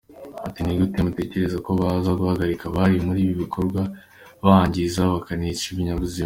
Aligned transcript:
Ati 0.47 0.59
“Ni 0.63 0.73
gute 0.79 0.97
mutekereza 1.05 1.57
ko 1.65 1.69
bazaza 1.79 2.11
guhagarika 2.21 2.63
abari 2.67 2.97
muri 3.05 3.19
ibi 3.25 3.35
bikorwa 3.43 3.81
bangiza 4.45 5.01
bakanica 5.13 5.65
ibinyabuzima? 5.71 6.19